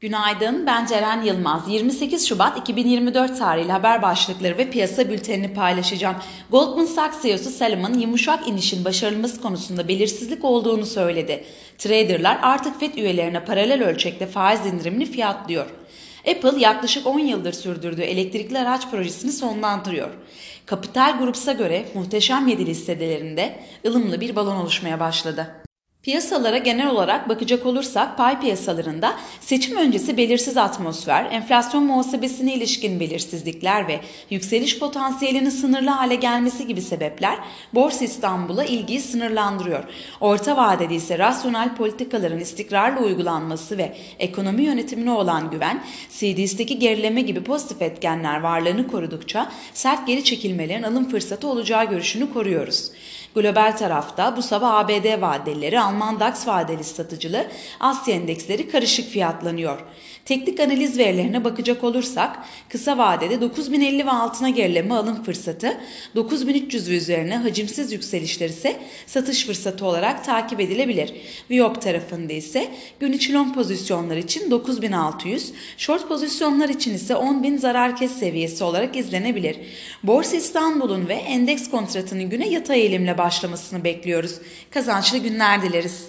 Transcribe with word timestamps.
Günaydın, 0.00 0.66
ben 0.66 0.86
Ceren 0.86 1.22
Yılmaz. 1.22 1.68
28 1.68 2.28
Şubat 2.28 2.58
2024 2.58 3.38
tarihli 3.38 3.72
haber 3.72 4.02
başlıkları 4.02 4.58
ve 4.58 4.70
piyasa 4.70 5.08
bültenini 5.08 5.54
paylaşacağım. 5.54 6.16
Goldman 6.50 6.84
Sachs 6.84 7.22
CEO'su 7.22 7.50
Salomon 7.50 7.94
yumuşak 7.94 8.48
inişin 8.48 8.84
başarılması 8.84 9.42
konusunda 9.42 9.88
belirsizlik 9.88 10.44
olduğunu 10.44 10.86
söyledi. 10.86 11.44
Traderlar 11.78 12.38
artık 12.42 12.80
FED 12.80 12.94
üyelerine 12.94 13.44
paralel 13.44 13.84
ölçekte 13.84 14.26
faiz 14.26 14.66
indirimini 14.66 15.06
fiyatlıyor. 15.06 15.66
Apple 16.30 16.60
yaklaşık 16.60 17.06
10 17.06 17.18
yıldır 17.18 17.52
sürdürdüğü 17.52 18.02
elektrikli 18.02 18.58
araç 18.58 18.90
projesini 18.90 19.32
sonlandırıyor. 19.32 20.10
Kapital 20.66 21.18
Groups'a 21.18 21.52
göre 21.52 21.84
muhteşem 21.94 22.48
7 22.48 22.66
listelerinde 22.66 23.58
ılımlı 23.86 24.20
bir 24.20 24.36
balon 24.36 24.56
oluşmaya 24.56 25.00
başladı. 25.00 25.59
Piyasalara 26.02 26.58
genel 26.58 26.90
olarak 26.90 27.28
bakacak 27.28 27.66
olursak 27.66 28.16
pay 28.16 28.40
piyasalarında 28.40 29.16
seçim 29.40 29.76
öncesi 29.76 30.16
belirsiz 30.16 30.56
atmosfer, 30.56 31.28
enflasyon 31.30 31.84
muhasebesine 31.84 32.54
ilişkin 32.54 33.00
belirsizlikler 33.00 33.88
ve 33.88 34.00
yükseliş 34.30 34.78
potansiyelinin 34.78 35.50
sınırlı 35.50 35.90
hale 35.90 36.14
gelmesi 36.14 36.66
gibi 36.66 36.82
sebepler 36.82 37.38
Borsa 37.74 38.04
İstanbul'a 38.04 38.64
ilgiyi 38.64 39.00
sınırlandırıyor. 39.00 39.84
Orta 40.20 40.56
vadede 40.56 40.94
ise 40.94 41.18
rasyonel 41.18 41.74
politikaların 41.74 42.40
istikrarlı 42.40 43.00
uygulanması 43.00 43.78
ve 43.78 43.96
ekonomi 44.18 44.62
yönetimine 44.62 45.10
olan 45.10 45.50
güven, 45.50 45.82
CDS'deki 46.10 46.78
gerileme 46.78 47.20
gibi 47.20 47.42
pozitif 47.44 47.82
etkenler 47.82 48.40
varlığını 48.40 48.88
korudukça 48.88 49.52
sert 49.74 50.06
geri 50.06 50.24
çekilmelerin 50.24 50.82
alım 50.82 51.08
fırsatı 51.08 51.48
olacağı 51.48 51.84
görüşünü 51.84 52.32
koruyoruz. 52.32 52.90
Global 53.34 53.76
tarafta 53.76 54.36
bu 54.36 54.42
sabah 54.42 54.74
ABD 54.74 55.20
vadeleri, 55.20 55.80
Alman 55.80 56.20
DAX 56.20 56.48
vadeli 56.48 56.84
satıcılı, 56.84 57.46
Asya 57.80 58.14
endeksleri 58.14 58.68
karışık 58.68 59.08
fiyatlanıyor. 59.08 59.78
Teknik 60.24 60.60
analiz 60.60 60.98
verilerine 60.98 61.44
bakacak 61.44 61.84
olursak 61.84 62.38
kısa 62.68 62.98
vadede 62.98 63.40
9050 63.40 64.06
ve 64.06 64.10
altına 64.10 64.50
gerileme 64.50 64.94
alım 64.94 65.22
fırsatı, 65.22 65.80
9300 66.14 66.90
ve 66.90 66.96
üzerine 66.96 67.36
hacimsiz 67.36 67.92
yükselişler 67.92 68.48
ise 68.48 68.76
satış 69.06 69.46
fırsatı 69.46 69.86
olarak 69.86 70.24
takip 70.24 70.60
edilebilir. 70.60 71.12
Viyop 71.50 71.82
tarafında 71.82 72.32
ise 72.32 72.68
gün 73.00 73.12
içi 73.12 73.32
long 73.32 73.54
pozisyonlar 73.54 74.16
için 74.16 74.50
9600, 74.50 75.52
short 75.76 76.08
pozisyonlar 76.08 76.68
için 76.68 76.94
ise 76.94 77.14
10.000 77.14 77.58
zarar 77.58 77.96
kes 77.96 78.12
seviyesi 78.12 78.64
olarak 78.64 78.96
izlenebilir. 78.96 79.56
Borsa 80.02 80.36
İstanbul'un 80.36 81.08
ve 81.08 81.14
endeks 81.14 81.70
kontratının 81.70 82.30
güne 82.30 82.48
yatay 82.48 82.80
eğilimle 82.80 83.18
başlamasını 83.20 83.84
bekliyoruz. 83.84 84.34
Kazançlı 84.70 85.18
günler 85.18 85.62
dileriz. 85.62 86.08